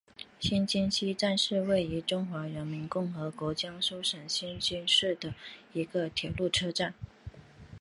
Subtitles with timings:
[0.39, 5.35] 新沂西站是位于中华人民共和国江苏省新沂市的
[5.73, 6.95] 一个铁路车站。